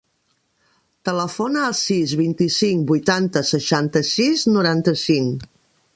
Telefona 1.09 1.61
al 1.65 1.75
sis, 1.81 2.15
vint-i-cinc, 2.23 2.87
vuitanta, 2.95 3.47
seixanta-sis, 3.53 4.47
noranta-cinc. 4.57 5.51